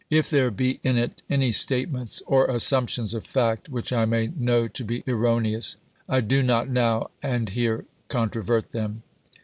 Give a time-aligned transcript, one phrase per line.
[0.09, 4.67] If there be in it any statements, or assumptions of fact, which I may know
[4.67, 5.75] to be erroneous,
[6.09, 9.03] I do not, now and here, controvert them.